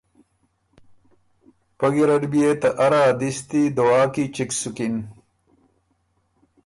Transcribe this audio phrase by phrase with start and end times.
[1.77, 4.95] پۀ ګیرډ بيې ته اره ا دِستی دعا کی چِګ سُکِن،